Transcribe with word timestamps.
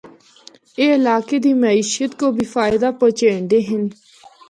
اے 0.79 0.85
علاقے 0.95 1.37
دی 1.43 1.53
معیشت 1.63 2.11
کو 2.19 2.25
بھی 2.35 2.45
فائدہ 2.55 2.89
پہنچاندے 2.99 3.59
ہن۔ 3.69 3.83